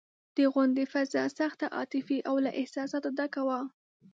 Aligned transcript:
د 0.37 0.39
غونډې 0.53 0.83
فضا 0.93 1.23
سخته 1.39 1.65
عاطفي 1.77 2.17
او 2.29 2.35
له 2.45 2.51
احساساتو 2.59 3.09
ډکه 3.17 3.41
وه. 3.47 3.59